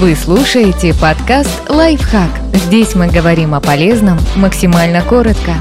Вы 0.00 0.16
слушаете 0.16 0.94
подкаст 0.98 1.68
«Лайфхак». 1.68 2.30
Здесь 2.54 2.94
мы 2.94 3.08
говорим 3.08 3.54
о 3.54 3.60
полезном 3.60 4.16
максимально 4.34 5.02
коротко. 5.02 5.52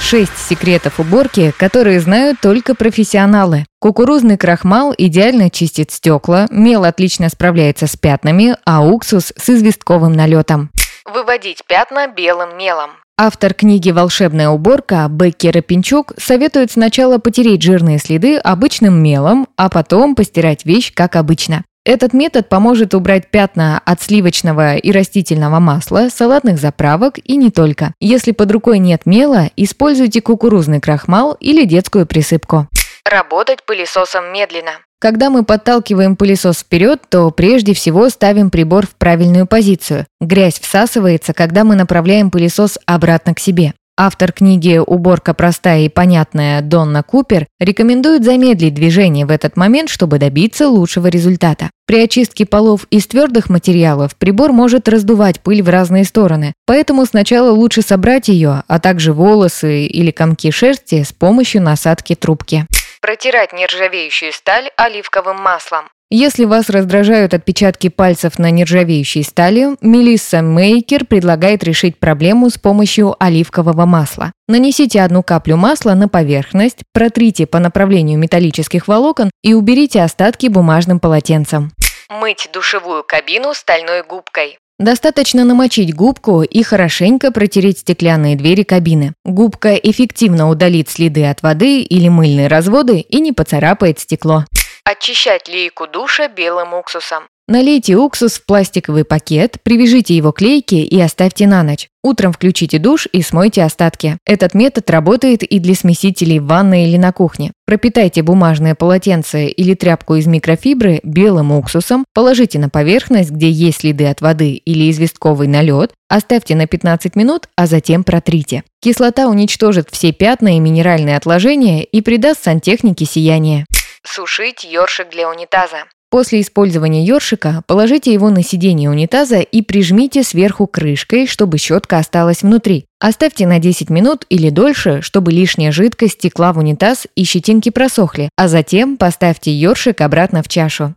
Шесть 0.00 0.36
секретов 0.36 0.98
уборки, 0.98 1.54
которые 1.56 2.00
знают 2.00 2.40
только 2.40 2.74
профессионалы. 2.74 3.66
Кукурузный 3.78 4.36
крахмал 4.36 4.92
идеально 4.98 5.48
чистит 5.48 5.92
стекла, 5.92 6.48
мел 6.50 6.82
отлично 6.82 7.28
справляется 7.28 7.86
с 7.86 7.94
пятнами, 7.94 8.56
а 8.64 8.84
уксус 8.84 9.32
с 9.36 9.50
известковым 9.50 10.12
налетом. 10.12 10.70
Выводить 11.04 11.62
пятна 11.68 12.08
белым 12.08 12.58
мелом. 12.58 12.90
Автор 13.16 13.54
книги 13.54 13.92
«Волшебная 13.92 14.48
уборка» 14.48 15.06
Беккер 15.08 15.58
и 15.58 15.60
Пинчук 15.60 16.14
советует 16.18 16.72
сначала 16.72 17.18
потереть 17.18 17.62
жирные 17.62 17.98
следы 17.98 18.38
обычным 18.38 19.00
мелом, 19.00 19.46
а 19.56 19.68
потом 19.68 20.16
постирать 20.16 20.64
вещь 20.64 20.92
как 20.92 21.14
обычно. 21.14 21.62
Этот 21.88 22.12
метод 22.12 22.50
поможет 22.50 22.92
убрать 22.92 23.28
пятна 23.30 23.80
от 23.82 24.02
сливочного 24.02 24.76
и 24.76 24.92
растительного 24.92 25.58
масла, 25.58 26.08
салатных 26.14 26.58
заправок 26.60 27.14
и 27.24 27.34
не 27.34 27.50
только. 27.50 27.94
Если 27.98 28.32
под 28.32 28.52
рукой 28.52 28.78
нет 28.78 29.06
мела, 29.06 29.48
используйте 29.56 30.20
кукурузный 30.20 30.82
крахмал 30.82 31.32
или 31.40 31.64
детскую 31.64 32.04
присыпку. 32.04 32.68
Работать 33.10 33.64
пылесосом 33.64 34.30
медленно. 34.34 34.72
Когда 35.00 35.30
мы 35.30 35.46
подталкиваем 35.46 36.16
пылесос 36.16 36.58
вперед, 36.58 37.00
то 37.08 37.30
прежде 37.30 37.72
всего 37.72 38.10
ставим 38.10 38.50
прибор 38.50 38.86
в 38.86 38.90
правильную 38.90 39.46
позицию. 39.46 40.04
Грязь 40.20 40.60
всасывается, 40.60 41.32
когда 41.32 41.64
мы 41.64 41.74
направляем 41.74 42.30
пылесос 42.30 42.78
обратно 42.84 43.34
к 43.34 43.38
себе. 43.38 43.72
Автор 44.00 44.30
книги 44.30 44.78
«Уборка 44.78 45.34
простая 45.34 45.80
и 45.80 45.88
понятная» 45.88 46.62
Донна 46.62 47.02
Купер 47.02 47.48
рекомендует 47.58 48.24
замедлить 48.24 48.72
движение 48.72 49.26
в 49.26 49.30
этот 49.32 49.56
момент, 49.56 49.90
чтобы 49.90 50.20
добиться 50.20 50.68
лучшего 50.68 51.08
результата. 51.08 51.70
При 51.84 52.04
очистке 52.04 52.46
полов 52.46 52.86
из 52.90 53.08
твердых 53.08 53.50
материалов 53.50 54.14
прибор 54.14 54.52
может 54.52 54.88
раздувать 54.88 55.40
пыль 55.40 55.64
в 55.64 55.68
разные 55.68 56.04
стороны, 56.04 56.54
поэтому 56.64 57.06
сначала 57.06 57.50
лучше 57.50 57.82
собрать 57.82 58.28
ее, 58.28 58.62
а 58.68 58.78
также 58.78 59.12
волосы 59.12 59.86
или 59.86 60.12
комки 60.12 60.52
шерсти 60.52 61.02
с 61.02 61.12
помощью 61.12 61.60
насадки 61.62 62.14
трубки. 62.14 62.66
Протирать 63.00 63.52
нержавеющую 63.52 64.32
сталь 64.32 64.70
оливковым 64.76 65.42
маслом. 65.42 65.88
Если 66.10 66.46
вас 66.46 66.70
раздражают 66.70 67.34
отпечатки 67.34 67.90
пальцев 67.90 68.38
на 68.38 68.50
нержавеющей 68.50 69.22
стали, 69.22 69.76
Мелисса 69.82 70.40
Мейкер 70.40 71.04
предлагает 71.04 71.62
решить 71.62 71.98
проблему 71.98 72.48
с 72.48 72.56
помощью 72.56 73.14
оливкового 73.22 73.84
масла. 73.84 74.32
Нанесите 74.46 75.02
одну 75.02 75.22
каплю 75.22 75.58
масла 75.58 75.92
на 75.92 76.08
поверхность, 76.08 76.78
протрите 76.94 77.46
по 77.46 77.58
направлению 77.58 78.18
металлических 78.18 78.88
волокон 78.88 79.30
и 79.42 79.52
уберите 79.52 80.00
остатки 80.00 80.46
бумажным 80.46 80.98
полотенцем. 80.98 81.72
Мыть 82.08 82.48
душевую 82.54 83.04
кабину 83.06 83.52
стальной 83.52 84.02
губкой. 84.02 84.58
Достаточно 84.78 85.44
намочить 85.44 85.94
губку 85.94 86.42
и 86.42 86.62
хорошенько 86.62 87.32
протереть 87.32 87.80
стеклянные 87.80 88.34
двери 88.34 88.62
кабины. 88.62 89.12
Губка 89.26 89.74
эффективно 89.74 90.48
удалит 90.48 90.88
следы 90.88 91.26
от 91.26 91.42
воды 91.42 91.82
или 91.82 92.08
мыльные 92.08 92.46
разводы 92.46 93.00
и 93.00 93.20
не 93.20 93.32
поцарапает 93.32 93.98
стекло. 93.98 94.44
Очищать 94.90 95.48
лейку 95.48 95.86
душа 95.86 96.28
белым 96.28 96.72
уксусом. 96.72 97.24
Налейте 97.46 97.94
уксус 97.96 98.38
в 98.38 98.46
пластиковый 98.46 99.04
пакет, 99.04 99.58
привяжите 99.62 100.16
его 100.16 100.32
к 100.32 100.40
и 100.40 100.98
оставьте 100.98 101.46
на 101.46 101.62
ночь. 101.62 101.88
Утром 102.02 102.32
включите 102.32 102.78
душ 102.78 103.06
и 103.12 103.20
смойте 103.20 103.64
остатки. 103.64 104.16
Этот 104.24 104.54
метод 104.54 104.88
работает 104.88 105.42
и 105.42 105.58
для 105.58 105.74
смесителей 105.74 106.38
в 106.38 106.46
ванной 106.46 106.84
или 106.84 106.96
на 106.96 107.12
кухне. 107.12 107.52
Пропитайте 107.66 108.22
бумажное 108.22 108.74
полотенце 108.74 109.48
или 109.48 109.74
тряпку 109.74 110.14
из 110.14 110.26
микрофибры 110.26 111.00
белым 111.02 111.52
уксусом, 111.52 112.06
положите 112.14 112.58
на 112.58 112.70
поверхность, 112.70 113.30
где 113.30 113.50
есть 113.50 113.80
следы 113.80 114.06
от 114.06 114.22
воды 114.22 114.52
или 114.52 114.90
известковый 114.90 115.48
налет, 115.48 115.92
оставьте 116.08 116.54
на 116.54 116.66
15 116.66 117.14
минут, 117.14 117.50
а 117.56 117.66
затем 117.66 118.04
протрите. 118.04 118.62
Кислота 118.80 119.28
уничтожит 119.28 119.88
все 119.90 120.12
пятна 120.12 120.56
и 120.56 120.60
минеральные 120.60 121.18
отложения 121.18 121.84
и 121.84 122.00
придаст 122.00 122.42
сантехнике 122.42 123.04
сияние. 123.04 123.66
Сушить 124.04 124.64
ёршик 124.64 125.10
для 125.10 125.28
унитаза. 125.28 125.84
После 126.10 126.40
использования 126.40 127.04
ёршика 127.04 127.62
положите 127.66 128.12
его 128.12 128.30
на 128.30 128.42
сиденье 128.42 128.88
унитаза 128.88 129.40
и 129.40 129.60
прижмите 129.60 130.22
сверху 130.22 130.66
крышкой, 130.66 131.26
чтобы 131.26 131.58
щетка 131.58 131.98
осталась 131.98 132.42
внутри. 132.42 132.86
Оставьте 132.98 133.46
на 133.46 133.58
10 133.58 133.90
минут 133.90 134.24
или 134.30 134.48
дольше, 134.48 135.02
чтобы 135.02 135.32
лишняя 135.32 135.70
жидкость 135.70 136.14
стекла 136.14 136.54
в 136.54 136.58
унитаз 136.58 137.06
и 137.14 137.24
щетинки 137.24 137.68
просохли, 137.70 138.30
а 138.36 138.48
затем 138.48 138.96
поставьте 138.96 139.52
ёршик 139.52 140.00
обратно 140.00 140.42
в 140.42 140.48
чашу. 140.48 140.94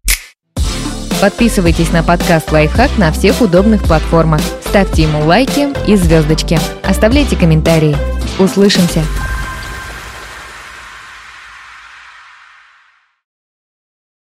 Подписывайтесь 1.20 1.92
на 1.92 2.04
подкаст 2.04 2.52
«Лайфхак» 2.52 2.98
на 2.98 3.12
всех 3.12 3.42
удобных 3.42 3.84
платформах. 3.84 4.42
Ставьте 4.66 5.04
ему 5.04 5.26
лайки 5.26 5.68
и 5.88 5.96
звездочки. 5.96 6.58
Оставляйте 6.84 7.36
комментарии. 7.36 7.96
Услышимся! 8.40 9.04